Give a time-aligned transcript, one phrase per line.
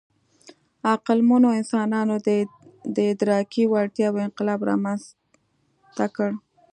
[0.91, 2.15] عقلمنو انسانانو
[2.95, 5.01] د ادراکي وړتیاوو انقلاب رامنځ
[5.97, 6.29] ته کړ.